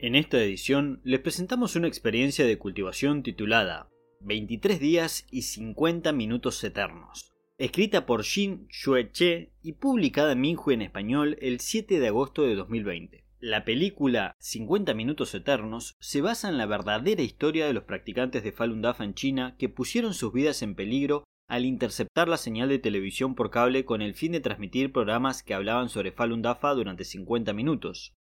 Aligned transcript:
En 0.00 0.14
esta 0.14 0.40
edición 0.40 1.00
les 1.02 1.18
presentamos 1.18 1.74
una 1.74 1.88
experiencia 1.88 2.46
de 2.46 2.56
cultivación 2.56 3.24
titulada 3.24 3.90
23 4.20 4.78
días 4.78 5.26
y 5.28 5.42
50 5.42 6.12
minutos 6.12 6.62
eternos, 6.62 7.32
escrita 7.58 8.06
por 8.06 8.22
Jin 8.22 8.68
Che 8.68 9.50
y 9.60 9.72
publicada 9.72 10.32
en 10.32 10.40
Minhu 10.40 10.70
en 10.70 10.82
español 10.82 11.36
el 11.40 11.58
7 11.58 11.98
de 11.98 12.06
agosto 12.06 12.42
de 12.42 12.54
2020. 12.54 13.24
La 13.40 13.64
película 13.64 14.36
50 14.38 14.94
minutos 14.94 15.34
eternos 15.34 15.96
se 15.98 16.20
basa 16.20 16.48
en 16.48 16.58
la 16.58 16.66
verdadera 16.66 17.22
historia 17.22 17.66
de 17.66 17.72
los 17.72 17.82
practicantes 17.82 18.44
de 18.44 18.52
Falun 18.52 18.82
Dafa 18.82 19.02
en 19.02 19.14
China 19.14 19.56
que 19.58 19.68
pusieron 19.68 20.14
sus 20.14 20.32
vidas 20.32 20.62
en 20.62 20.76
peligro 20.76 21.24
al 21.48 21.64
interceptar 21.64 22.28
la 22.28 22.36
señal 22.36 22.68
de 22.68 22.78
televisión 22.78 23.34
por 23.34 23.50
cable 23.50 23.84
con 23.84 24.00
el 24.02 24.14
fin 24.14 24.30
de 24.30 24.40
transmitir 24.40 24.92
programas 24.92 25.42
que 25.42 25.54
hablaban 25.54 25.88
sobre 25.88 26.12
Falun 26.12 26.42
Dafa 26.42 26.72
durante 26.74 27.04
50 27.04 27.52
minutos. 27.52 28.14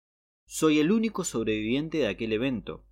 Soy 0.50 0.80
el 0.80 0.94
único 0.94 1.26
sobreviviente 1.26 1.98
de 1.98 2.08
aquel 2.08 2.32
evento. 2.32 2.86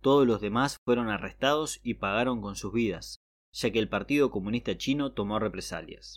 Todos 0.00 0.26
los 0.26 0.40
demás 0.40 0.78
fueron 0.86 1.10
arrestados 1.10 1.78
y 1.82 1.94
pagaron 1.94 2.40
con 2.40 2.56
sus 2.56 2.72
vidas, 2.72 3.18
ya 3.52 3.70
que 3.70 3.78
el 3.78 3.90
Partido 3.90 4.30
Comunista 4.30 4.78
Chino 4.78 5.12
tomó 5.12 5.38
represalias. 5.38 6.16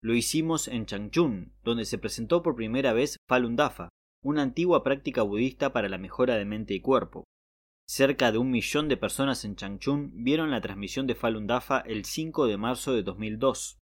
Lo 0.00 0.14
hicimos 0.14 0.66
en 0.66 0.86
Changchun, 0.86 1.52
donde 1.62 1.84
se 1.84 1.98
presentó 1.98 2.42
por 2.42 2.56
primera 2.56 2.94
vez 2.94 3.18
Falun 3.28 3.54
Dafa, 3.54 3.90
una 4.22 4.40
antigua 4.40 4.82
práctica 4.82 5.20
budista 5.20 5.74
para 5.74 5.90
la 5.90 5.98
mejora 5.98 6.36
de 6.36 6.46
mente 6.46 6.72
y 6.72 6.80
cuerpo. 6.80 7.24
Cerca 7.86 8.32
de 8.32 8.38
un 8.38 8.50
millón 8.50 8.88
de 8.88 8.96
personas 8.96 9.44
en 9.44 9.56
Changchun 9.56 10.24
vieron 10.24 10.50
la 10.50 10.62
transmisión 10.62 11.06
de 11.06 11.14
Falun 11.14 11.46
Dafa 11.46 11.80
el 11.80 12.06
5 12.06 12.46
de 12.46 12.56
marzo 12.56 12.94
de 12.94 13.02
2002. 13.02 13.78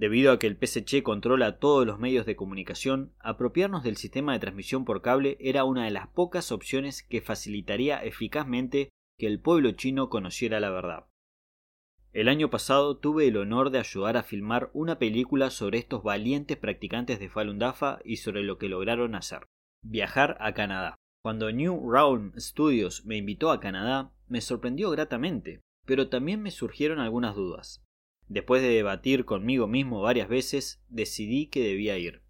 Debido 0.00 0.32
a 0.32 0.38
que 0.38 0.46
el 0.46 0.56
PSC 0.56 1.02
controla 1.02 1.58
todos 1.58 1.86
los 1.86 1.98
medios 1.98 2.24
de 2.24 2.34
comunicación, 2.34 3.12
apropiarnos 3.18 3.82
del 3.82 3.98
sistema 3.98 4.32
de 4.32 4.38
transmisión 4.38 4.86
por 4.86 5.02
cable 5.02 5.36
era 5.40 5.64
una 5.64 5.84
de 5.84 5.90
las 5.90 6.08
pocas 6.08 6.52
opciones 6.52 7.02
que 7.02 7.20
facilitaría 7.20 8.02
eficazmente 8.02 8.88
que 9.18 9.26
el 9.26 9.40
pueblo 9.40 9.72
chino 9.72 10.08
conociera 10.08 10.58
la 10.58 10.70
verdad. 10.70 11.04
El 12.14 12.30
año 12.30 12.48
pasado 12.48 12.96
tuve 12.96 13.28
el 13.28 13.36
honor 13.36 13.68
de 13.68 13.78
ayudar 13.78 14.16
a 14.16 14.22
filmar 14.22 14.70
una 14.72 14.98
película 14.98 15.50
sobre 15.50 15.76
estos 15.76 16.02
valientes 16.02 16.56
practicantes 16.56 17.20
de 17.20 17.28
Falun 17.28 17.58
Dafa 17.58 17.98
y 18.02 18.16
sobre 18.16 18.42
lo 18.42 18.56
que 18.56 18.70
lograron 18.70 19.14
hacer. 19.14 19.48
Viajar 19.82 20.38
a 20.40 20.54
Canadá. 20.54 20.96
Cuando 21.22 21.52
New 21.52 21.90
Round 21.90 22.38
Studios 22.38 23.04
me 23.04 23.18
invitó 23.18 23.50
a 23.50 23.60
Canadá, 23.60 24.14
me 24.28 24.40
sorprendió 24.40 24.88
gratamente, 24.88 25.60
pero 25.84 26.08
también 26.08 26.40
me 26.40 26.50
surgieron 26.50 27.00
algunas 27.00 27.36
dudas. 27.36 27.84
Después 28.30 28.62
de 28.62 28.68
debatir 28.68 29.24
conmigo 29.24 29.66
mismo 29.66 30.02
varias 30.02 30.28
veces, 30.28 30.80
decidí 30.88 31.48
que 31.48 31.64
debía 31.64 31.98
ir. 31.98 32.22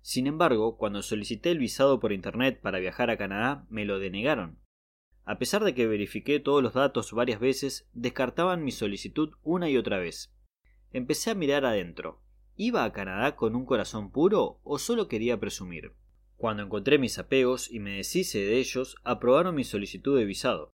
Sin 0.00 0.26
embargo, 0.26 0.78
cuando 0.78 1.02
solicité 1.02 1.50
el 1.50 1.58
visado 1.58 2.00
por 2.00 2.12
Internet 2.12 2.58
para 2.62 2.78
viajar 2.78 3.10
a 3.10 3.18
Canadá, 3.18 3.66
me 3.68 3.84
lo 3.84 3.98
denegaron. 3.98 4.58
A 5.26 5.38
pesar 5.38 5.62
de 5.62 5.74
que 5.74 5.86
verifiqué 5.86 6.40
todos 6.40 6.62
los 6.62 6.72
datos 6.72 7.12
varias 7.12 7.38
veces, 7.38 7.86
descartaban 7.92 8.64
mi 8.64 8.72
solicitud 8.72 9.34
una 9.42 9.68
y 9.68 9.76
otra 9.76 9.98
vez. 9.98 10.32
Empecé 10.90 11.32
a 11.32 11.34
mirar 11.34 11.66
adentro. 11.66 12.22
¿Iba 12.56 12.84
a 12.84 12.92
Canadá 12.94 13.36
con 13.36 13.54
un 13.54 13.66
corazón 13.66 14.10
puro 14.10 14.58
o 14.64 14.78
solo 14.78 15.06
quería 15.06 15.38
presumir? 15.38 15.92
Cuando 16.38 16.62
encontré 16.62 16.96
mis 16.96 17.18
apegos 17.18 17.70
y 17.70 17.78
me 17.78 17.98
deshice 17.98 18.38
de 18.38 18.56
ellos, 18.56 18.96
aprobaron 19.04 19.54
mi 19.54 19.64
solicitud 19.64 20.18
de 20.18 20.24
visado. 20.24 20.72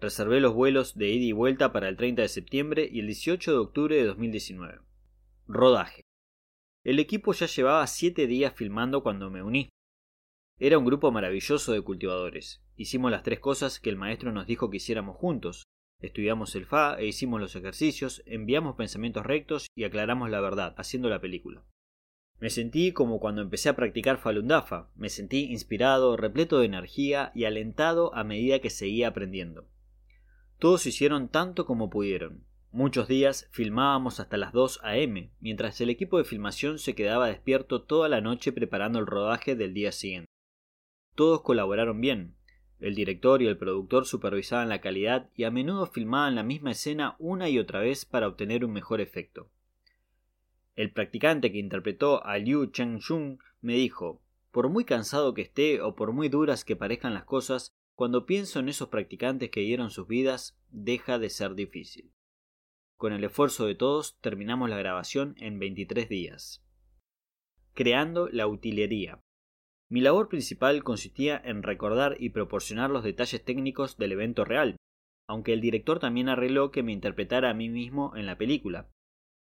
Reservé 0.00 0.38
los 0.38 0.54
vuelos 0.54 0.96
de 0.96 1.08
ida 1.08 1.24
y 1.24 1.32
vuelta 1.32 1.72
para 1.72 1.88
el 1.88 1.96
30 1.96 2.22
de 2.22 2.28
septiembre 2.28 2.88
y 2.88 3.00
el 3.00 3.06
18 3.06 3.50
de 3.50 3.58
octubre 3.58 3.96
de 3.96 4.04
2019. 4.04 4.78
Rodaje. 5.48 6.02
El 6.84 7.00
equipo 7.00 7.32
ya 7.32 7.46
llevaba 7.46 7.84
siete 7.88 8.28
días 8.28 8.54
filmando 8.54 9.02
cuando 9.02 9.28
me 9.28 9.42
uní. 9.42 9.70
Era 10.60 10.78
un 10.78 10.84
grupo 10.84 11.10
maravilloso 11.10 11.72
de 11.72 11.82
cultivadores. 11.82 12.62
Hicimos 12.76 13.10
las 13.10 13.24
tres 13.24 13.40
cosas 13.40 13.80
que 13.80 13.90
el 13.90 13.96
maestro 13.96 14.30
nos 14.30 14.46
dijo 14.46 14.70
que 14.70 14.76
hiciéramos 14.76 15.16
juntos. 15.16 15.64
Estudiamos 16.00 16.54
el 16.54 16.66
FA 16.66 16.96
e 17.00 17.06
hicimos 17.06 17.40
los 17.40 17.56
ejercicios, 17.56 18.22
enviamos 18.24 18.76
pensamientos 18.76 19.26
rectos 19.26 19.66
y 19.74 19.82
aclaramos 19.82 20.30
la 20.30 20.40
verdad, 20.40 20.76
haciendo 20.78 21.08
la 21.08 21.20
película. 21.20 21.64
Me 22.38 22.50
sentí 22.50 22.92
como 22.92 23.18
cuando 23.18 23.42
empecé 23.42 23.68
a 23.68 23.74
practicar 23.74 24.18
Falun 24.18 24.46
Dafa. 24.46 24.90
Me 24.94 25.08
sentí 25.08 25.46
inspirado, 25.50 26.16
repleto 26.16 26.60
de 26.60 26.66
energía 26.66 27.32
y 27.34 27.46
alentado 27.46 28.14
a 28.14 28.22
medida 28.22 28.60
que 28.60 28.70
seguía 28.70 29.08
aprendiendo. 29.08 29.66
Todos 30.58 30.86
hicieron 30.86 31.28
tanto 31.28 31.66
como 31.66 31.88
pudieron. 31.88 32.44
Muchos 32.72 33.06
días 33.06 33.48
filmábamos 33.52 34.18
hasta 34.18 34.36
las 34.36 34.52
2 34.52 34.80
a.m., 34.82 35.30
mientras 35.40 35.80
el 35.80 35.88
equipo 35.88 36.18
de 36.18 36.24
filmación 36.24 36.80
se 36.80 36.96
quedaba 36.96 37.28
despierto 37.28 37.82
toda 37.82 38.08
la 38.08 38.20
noche 38.20 38.52
preparando 38.52 38.98
el 38.98 39.06
rodaje 39.06 39.54
del 39.54 39.72
día 39.72 39.92
siguiente. 39.92 40.28
Todos 41.14 41.42
colaboraron 41.42 42.00
bien. 42.00 42.34
El 42.80 42.96
director 42.96 43.40
y 43.40 43.46
el 43.46 43.56
productor 43.56 44.04
supervisaban 44.04 44.68
la 44.68 44.80
calidad 44.80 45.30
y 45.34 45.44
a 45.44 45.50
menudo 45.50 45.86
filmaban 45.86 46.34
la 46.34 46.42
misma 46.42 46.72
escena 46.72 47.14
una 47.20 47.48
y 47.48 47.58
otra 47.58 47.80
vez 47.80 48.04
para 48.04 48.26
obtener 48.26 48.64
un 48.64 48.72
mejor 48.72 49.00
efecto. 49.00 49.50
El 50.74 50.92
practicante 50.92 51.50
que 51.50 51.58
interpretó 51.58 52.24
a 52.24 52.36
Liu 52.38 52.66
Cheng-shung 52.66 53.38
me 53.60 53.74
dijo: 53.74 54.22
Por 54.52 54.68
muy 54.68 54.84
cansado 54.84 55.34
que 55.34 55.42
esté 55.42 55.80
o 55.80 55.94
por 55.96 56.12
muy 56.12 56.28
duras 56.28 56.64
que 56.64 56.76
parezcan 56.76 57.14
las 57.14 57.24
cosas, 57.24 57.67
cuando 57.98 58.26
pienso 58.26 58.60
en 58.60 58.68
esos 58.68 58.90
practicantes 58.90 59.50
que 59.50 59.58
dieron 59.58 59.90
sus 59.90 60.06
vidas, 60.06 60.56
deja 60.70 61.18
de 61.18 61.30
ser 61.30 61.56
difícil. 61.56 62.12
Con 62.96 63.12
el 63.12 63.24
esfuerzo 63.24 63.66
de 63.66 63.74
todos 63.74 64.20
terminamos 64.20 64.70
la 64.70 64.78
grabación 64.78 65.34
en 65.36 65.58
23 65.58 66.08
días. 66.08 66.64
Creando 67.74 68.28
la 68.28 68.46
utilería. 68.46 69.20
Mi 69.90 70.00
labor 70.00 70.28
principal 70.28 70.84
consistía 70.84 71.42
en 71.44 71.64
recordar 71.64 72.16
y 72.20 72.30
proporcionar 72.30 72.88
los 72.88 73.02
detalles 73.02 73.44
técnicos 73.44 73.96
del 73.96 74.12
evento 74.12 74.44
real, 74.44 74.76
aunque 75.26 75.52
el 75.52 75.60
director 75.60 75.98
también 75.98 76.28
arregló 76.28 76.70
que 76.70 76.84
me 76.84 76.92
interpretara 76.92 77.50
a 77.50 77.54
mí 77.54 77.68
mismo 77.68 78.16
en 78.16 78.26
la 78.26 78.38
película. 78.38 78.88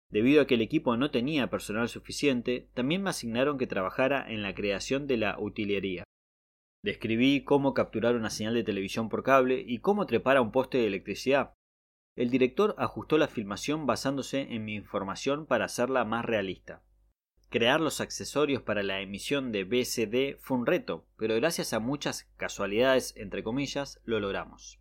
Debido 0.09 0.41
a 0.41 0.47
que 0.47 0.55
el 0.55 0.61
equipo 0.61 0.95
no 0.95 1.11
tenía 1.11 1.49
personal 1.49 1.89
suficiente, 1.89 2.69
también 2.73 3.03
me 3.03 3.09
asignaron 3.09 3.57
que 3.57 3.67
trabajara 3.67 4.31
en 4.31 4.43
la 4.43 4.55
creación 4.55 5.07
de 5.07 5.17
la 5.17 5.37
utilería. 5.37 6.05
Describí 6.81 7.43
cómo 7.43 7.73
capturar 7.73 8.15
una 8.15 8.29
señal 8.29 8.53
de 8.53 8.63
televisión 8.63 9.09
por 9.09 9.23
cable 9.23 9.63
y 9.65 9.79
cómo 9.79 10.05
trepar 10.05 10.37
a 10.37 10.41
un 10.41 10.51
poste 10.51 10.77
de 10.77 10.87
electricidad. 10.87 11.53
El 12.15 12.29
director 12.29 12.75
ajustó 12.77 13.17
la 13.17 13.27
filmación 13.27 13.85
basándose 13.85 14.53
en 14.53 14.65
mi 14.65 14.75
información 14.75 15.45
para 15.45 15.65
hacerla 15.65 16.05
más 16.05 16.25
realista. 16.25 16.83
Crear 17.49 17.81
los 17.81 17.99
accesorios 17.99 18.61
para 18.61 18.83
la 18.83 19.01
emisión 19.01 19.51
de 19.51 19.63
BCD 19.63 20.37
fue 20.39 20.57
un 20.57 20.65
reto, 20.65 21.07
pero 21.17 21.35
gracias 21.35 21.73
a 21.73 21.79
muchas 21.79 22.31
casualidades, 22.37 23.13
entre 23.17 23.43
comillas, 23.43 23.99
lo 24.05 24.19
logramos. 24.19 24.79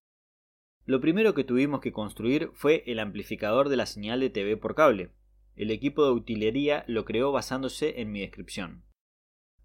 Lo 0.84 1.00
primero 1.00 1.34
que 1.34 1.44
tuvimos 1.44 1.80
que 1.80 1.92
construir 1.92 2.50
fue 2.54 2.84
el 2.86 2.98
amplificador 2.98 3.68
de 3.68 3.76
la 3.76 3.86
señal 3.86 4.20
de 4.20 4.30
TV 4.30 4.56
por 4.56 4.74
cable. 4.74 5.12
El 5.56 5.70
equipo 5.70 6.04
de 6.04 6.12
utilería 6.12 6.84
lo 6.86 7.04
creó 7.04 7.32
basándose 7.32 8.00
en 8.00 8.12
mi 8.12 8.20
descripción. 8.20 8.84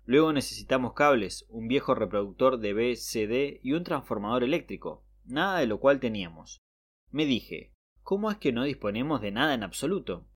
Luego 0.06 0.34
necesitamos 0.34 0.94
cables, 0.94 1.46
un 1.50 1.68
viejo 1.68 1.96
reproductor 1.96 2.60
de 2.60 2.74
BCD 2.74 3.60
y 3.64 3.74
un 3.74 3.84
transformador 3.84 4.44
eléctrico, 4.44 5.06
nada 5.26 5.60
de 5.60 5.68
lo 5.68 5.80
cual 5.80 6.00
teníamos. 6.00 6.60
Me 7.12 7.26
dije, 7.26 7.74
¿cómo 8.02 8.30
es 8.32 8.38
que 8.38 8.52
no 8.52 8.64
disponemos 8.64 9.22
de 9.22 9.32
nada 9.32 9.54
en 9.54 9.64
absoluto? 9.64 10.28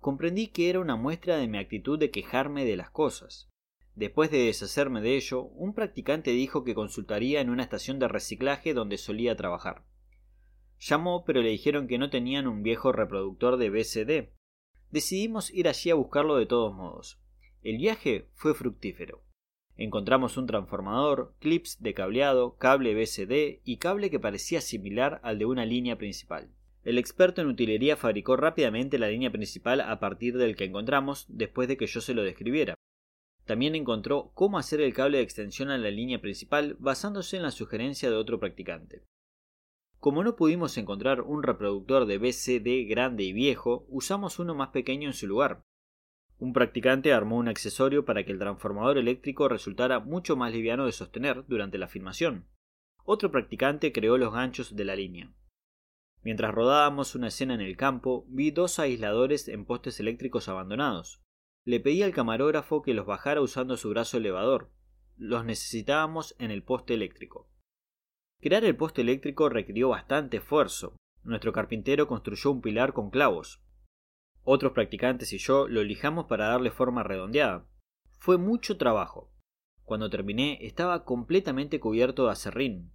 comprendí 0.00 0.48
que 0.48 0.70
era 0.70 0.80
una 0.80 0.96
muestra 0.96 1.36
de 1.36 1.46
mi 1.46 1.58
actitud 1.58 1.98
de 1.98 2.10
quejarme 2.10 2.64
de 2.64 2.76
las 2.76 2.90
cosas. 2.90 3.48
Después 3.94 4.30
de 4.30 4.38
deshacerme 4.38 5.02
de 5.02 5.16
ello, 5.16 5.42
un 5.42 5.74
practicante 5.74 6.30
dijo 6.30 6.64
que 6.64 6.74
consultaría 6.74 7.40
en 7.40 7.50
una 7.50 7.62
estación 7.62 7.98
de 7.98 8.08
reciclaje 8.08 8.72
donde 8.72 8.96
solía 8.96 9.36
trabajar. 9.36 9.84
Llamó, 10.78 11.24
pero 11.26 11.42
le 11.42 11.50
dijeron 11.50 11.86
que 11.86 11.98
no 11.98 12.08
tenían 12.08 12.46
un 12.46 12.62
viejo 12.62 12.92
reproductor 12.92 13.58
de 13.58 13.68
BCD. 13.68 14.32
Decidimos 14.90 15.50
ir 15.50 15.68
allí 15.68 15.90
a 15.90 15.94
buscarlo 15.94 16.36
de 16.36 16.46
todos 16.46 16.74
modos. 16.74 17.19
El 17.62 17.76
viaje 17.76 18.26
fue 18.34 18.54
fructífero. 18.54 19.22
Encontramos 19.76 20.36
un 20.36 20.46
transformador, 20.46 21.34
clips 21.40 21.82
de 21.82 21.92
cableado, 21.92 22.56
cable 22.56 22.94
BCD 22.94 23.60
y 23.64 23.76
cable 23.76 24.10
que 24.10 24.18
parecía 24.18 24.60
similar 24.60 25.20
al 25.22 25.38
de 25.38 25.44
una 25.44 25.66
línea 25.66 25.98
principal. 25.98 26.50
El 26.84 26.96
experto 26.96 27.42
en 27.42 27.48
utilería 27.48 27.96
fabricó 27.96 28.36
rápidamente 28.36 28.98
la 28.98 29.08
línea 29.08 29.30
principal 29.30 29.82
a 29.82 30.00
partir 30.00 30.38
del 30.38 30.56
que 30.56 30.64
encontramos 30.64 31.26
después 31.28 31.68
de 31.68 31.76
que 31.76 31.86
yo 31.86 32.00
se 32.00 32.14
lo 32.14 32.22
describiera. 32.22 32.74
También 33.44 33.74
encontró 33.74 34.32
cómo 34.34 34.58
hacer 34.58 34.80
el 34.80 34.94
cable 34.94 35.18
de 35.18 35.24
extensión 35.24 35.70
a 35.70 35.76
la 35.76 35.90
línea 35.90 36.20
principal 36.20 36.76
basándose 36.78 37.36
en 37.36 37.42
la 37.42 37.50
sugerencia 37.50 38.08
de 38.08 38.16
otro 38.16 38.40
practicante. 38.40 39.02
Como 39.98 40.24
no 40.24 40.34
pudimos 40.34 40.78
encontrar 40.78 41.20
un 41.20 41.42
reproductor 41.42 42.06
de 42.06 42.16
BCD 42.16 42.88
grande 42.88 43.24
y 43.24 43.34
viejo, 43.34 43.84
usamos 43.90 44.38
uno 44.38 44.54
más 44.54 44.68
pequeño 44.68 45.08
en 45.08 45.14
su 45.14 45.26
lugar. 45.26 45.62
Un 46.40 46.54
practicante 46.54 47.12
armó 47.12 47.36
un 47.36 47.48
accesorio 47.48 48.06
para 48.06 48.24
que 48.24 48.32
el 48.32 48.38
transformador 48.38 48.96
eléctrico 48.96 49.46
resultara 49.46 50.00
mucho 50.00 50.36
más 50.36 50.54
liviano 50.54 50.86
de 50.86 50.92
sostener 50.92 51.44
durante 51.46 51.76
la 51.76 51.86
filmación. 51.86 52.46
Otro 53.04 53.30
practicante 53.30 53.92
creó 53.92 54.16
los 54.16 54.32
ganchos 54.32 54.74
de 54.74 54.84
la 54.86 54.96
línea. 54.96 55.34
Mientras 56.22 56.54
rodábamos 56.54 57.14
una 57.14 57.28
escena 57.28 57.52
en 57.54 57.60
el 57.60 57.76
campo, 57.76 58.24
vi 58.28 58.52
dos 58.52 58.78
aisladores 58.78 59.48
en 59.48 59.66
postes 59.66 60.00
eléctricos 60.00 60.48
abandonados. 60.48 61.22
Le 61.66 61.78
pedí 61.78 62.02
al 62.02 62.14
camarógrafo 62.14 62.80
que 62.80 62.94
los 62.94 63.04
bajara 63.04 63.42
usando 63.42 63.76
su 63.76 63.90
brazo 63.90 64.16
elevador. 64.16 64.70
Los 65.18 65.44
necesitábamos 65.44 66.34
en 66.38 66.50
el 66.50 66.62
poste 66.62 66.94
eléctrico. 66.94 67.50
Crear 68.40 68.64
el 68.64 68.76
poste 68.76 69.02
eléctrico 69.02 69.50
requirió 69.50 69.90
bastante 69.90 70.38
esfuerzo. 70.38 70.96
Nuestro 71.22 71.52
carpintero 71.52 72.08
construyó 72.08 72.50
un 72.50 72.62
pilar 72.62 72.94
con 72.94 73.10
clavos. 73.10 73.62
Otros 74.44 74.72
practicantes 74.72 75.32
y 75.32 75.38
yo 75.38 75.68
lo 75.68 75.82
lijamos 75.84 76.26
para 76.26 76.48
darle 76.48 76.70
forma 76.70 77.02
redondeada. 77.02 77.66
Fue 78.18 78.38
mucho 78.38 78.76
trabajo. 78.76 79.32
Cuando 79.84 80.10
terminé 80.10 80.58
estaba 80.62 81.04
completamente 81.04 81.80
cubierto 81.80 82.26
de 82.26 82.32
acerrín. 82.32 82.92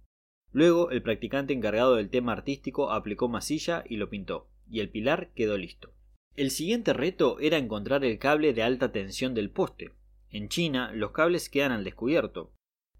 Luego 0.52 0.90
el 0.90 1.02
practicante 1.02 1.52
encargado 1.52 1.96
del 1.96 2.10
tema 2.10 2.32
artístico 2.32 2.90
aplicó 2.90 3.28
masilla 3.28 3.84
y 3.88 3.96
lo 3.96 4.08
pintó, 4.08 4.48
y 4.68 4.80
el 4.80 4.90
pilar 4.90 5.32
quedó 5.34 5.58
listo. 5.58 5.92
El 6.34 6.50
siguiente 6.50 6.92
reto 6.92 7.38
era 7.40 7.58
encontrar 7.58 8.04
el 8.04 8.18
cable 8.18 8.52
de 8.52 8.62
alta 8.62 8.92
tensión 8.92 9.34
del 9.34 9.50
poste. 9.50 9.92
En 10.30 10.48
China 10.48 10.92
los 10.92 11.12
cables 11.12 11.48
quedan 11.48 11.72
al 11.72 11.84
descubierto. 11.84 12.52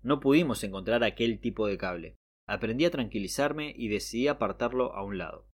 No 0.02 0.20
pudimos 0.20 0.62
encontrar 0.64 1.04
aquel 1.04 1.40
tipo 1.40 1.66
de 1.66 1.78
cable. 1.78 2.16
Aprendí 2.46 2.84
a 2.84 2.90
tranquilizarme 2.90 3.74
y 3.76 3.88
decidí 3.88 4.28
apartarlo 4.28 4.94
a 4.94 5.02
un 5.02 5.18
lado. 5.18 5.48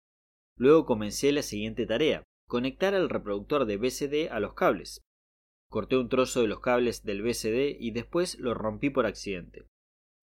Luego 0.55 0.85
comencé 0.85 1.31
la 1.31 1.41
siguiente 1.41 1.85
tarea, 1.85 2.23
conectar 2.49 2.95
el 2.95 3.09
reproductor 3.09 3.65
de 3.65 3.77
BCD 3.77 4.31
a 4.31 4.39
los 4.39 4.55
cables. 4.55 5.03
Corté 5.69 5.97
un 5.97 6.09
trozo 6.09 6.41
de 6.41 6.47
los 6.47 6.61
cables 6.61 7.03
del 7.03 7.21
BCD 7.21 7.77
y 7.79 7.91
después 7.91 8.39
lo 8.39 8.55
rompí 8.55 8.89
por 8.89 9.05
accidente. 9.05 9.67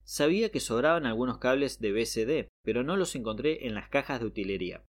Sabía 0.02 0.50
que 0.50 0.58
sobraban 0.58 1.06
algunos 1.06 1.38
cables 1.38 1.78
de 1.78 1.92
BCD, 1.92 2.48
pero 2.64 2.82
no 2.82 2.96
los 2.96 3.14
encontré 3.14 3.68
en 3.68 3.76
las 3.76 3.88
cajas 3.90 4.18
de 4.18 4.26
utilería. 4.26 4.84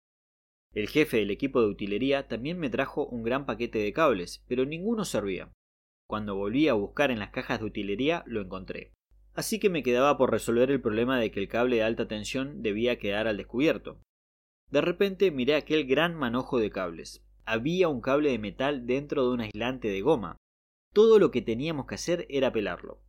El 0.72 0.88
jefe 0.88 1.18
del 1.18 1.30
equipo 1.30 1.60
de 1.60 1.68
utilería 1.68 2.30
también 2.30 2.58
me 2.58 2.70
trajo 2.70 3.06
un 3.06 3.24
gran 3.24 3.46
paquete 3.46 3.80
de 3.80 3.92
cables, 3.92 4.42
pero 4.48 4.66
ninguno 4.66 5.04
servía. 5.04 5.52
Cuando 6.08 6.36
volví 6.36 6.70
a 6.70 6.74
buscar 6.74 7.12
en 7.12 7.20
las 7.20 7.32
cajas 7.32 7.60
de 7.60 7.66
utilería 7.66 8.24
lo 8.28 8.40
encontré. 8.40 8.94
Así 9.34 9.60
que 9.60 9.70
me 9.70 9.84
quedaba 9.84 10.18
por 10.18 10.32
resolver 10.32 10.72
el 10.72 10.80
problema 10.80 11.20
de 11.20 11.32
que 11.32 11.42
el 11.42 11.50
cable 11.50 11.76
de 11.76 11.84
alta 11.84 12.08
tensión 12.08 12.62
debía 12.62 12.98
quedar 12.98 13.28
al 13.28 13.36
descubierto. 13.36 14.00
De 14.72 14.80
repente 14.80 15.32
miré 15.32 15.56
aquel 15.56 15.86
gran 15.86 16.16
manojo 16.16 16.60
de 16.60 16.70
cables. 16.70 17.25
Había 17.46 17.90
un 17.90 18.02
cable 18.02 18.32
de 18.32 18.40
metal 18.40 18.88
dentro 18.88 19.24
de 19.24 19.34
un 19.34 19.42
aislante 19.42 19.88
de 19.90 20.02
goma. 20.02 20.38
Todo 20.94 21.20
lo 21.20 21.30
que 21.30 21.44
teníamos 21.44 21.86
que 21.86 21.96
hacer 21.96 22.26
era 22.30 22.52
pelarlo. 22.52 23.02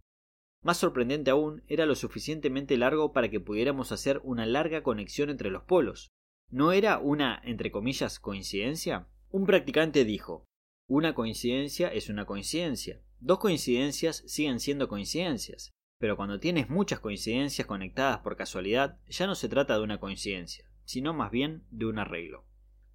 Más 0.62 0.77
sorprendente 0.77 1.31
aún 1.31 1.62
era 1.69 1.87
lo 1.87 1.94
suficientemente 1.94 2.77
largo 2.77 3.12
para 3.12 3.31
que 3.31 3.41
pudiéramos 3.41 3.93
hacer 3.93 4.21
una 4.25 4.44
larga 4.44 4.83
conexión 4.83 5.31
entre 5.31 5.50
los 5.50 5.62
polos. 5.62 6.09
¿No 6.50 6.73
era 6.73 6.99
una, 6.99 7.41
entre 7.44 7.71
comillas, 7.71 8.21
coincidencia? 8.21 9.09
Un 9.31 9.47
practicante 9.47 10.05
dijo 10.05 10.44
Una 10.88 11.15
coincidencia 11.15 11.88
es 11.88 12.09
una 12.09 12.27
coincidencia. 12.27 13.00
Dos 13.21 13.38
coincidencias 13.38 14.23
siguen 14.27 14.61
siendo 14.61 14.88
coincidencias. 14.88 15.71
Pero 15.99 16.17
cuando 16.17 16.41
tienes 16.41 16.69
muchas 16.69 17.00
coincidencias 17.00 17.67
conectadas 17.67 18.19
por 18.19 18.37
casualidad, 18.37 18.99
ya 19.09 19.27
no 19.27 19.35
se 19.35 19.49
trata 19.49 19.79
de 19.79 19.85
una 19.85 19.99
coincidencia, 19.99 20.69
sino 20.85 21.15
más 21.15 21.31
bien 21.31 21.65
de 21.71 21.87
un 21.87 21.99
arreglo. 21.99 22.44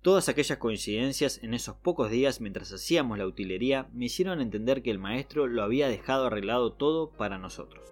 Todas 0.02 0.30
aquellas 0.30 0.58
coincidencias 0.58 1.44
en 1.44 1.54
esos 1.54 1.76
pocos 1.76 2.10
días 2.10 2.42
mientras 2.42 2.74
hacíamos 2.74 3.20
la 3.20 3.28
utilería 3.28 3.88
me 3.94 4.06
hicieron 4.06 4.42
entender 4.42 4.82
que 4.82 4.90
el 4.90 4.98
maestro 4.98 5.46
lo 5.46 5.62
había 5.62 5.88
dejado 5.88 6.26
arreglado 6.26 6.74
todo 6.74 7.12
para 7.12 7.38
nosotros. 7.38 7.84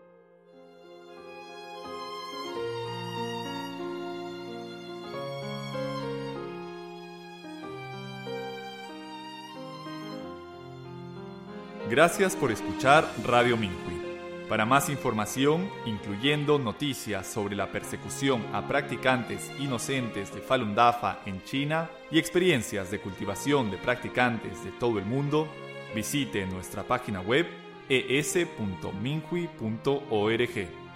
Gracias 11.92 12.36
por 12.36 12.52
escuchar 12.52 13.08
Radio 13.24 13.56
Minhui. 13.56 14.09
Para 14.50 14.66
más 14.66 14.90
información, 14.90 15.70
incluyendo 15.86 16.58
noticias 16.58 17.28
sobre 17.28 17.56
la 17.56 17.72
persecución 17.72 18.44
a 18.52 18.68
practicantes 18.68 19.52
inocentes 19.60 20.34
de 20.34 20.42
Falun 20.42 20.74
Dafa 20.74 21.20
en 21.28 21.44
China 21.44 21.88
y 22.10 22.18
experiencias 22.18 22.90
de 22.90 23.00
cultivación 23.00 23.70
de 23.70 23.78
practicantes 23.78 24.66
de 24.66 24.72
todo 24.72 24.98
el 24.98 25.06
mundo, 25.06 25.48
visite 25.94 26.48
nuestra 26.48 26.82
página 26.82 27.22
web 27.22 27.46
es.minhui.org. 27.90 30.89